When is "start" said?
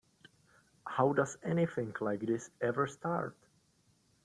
2.87-3.37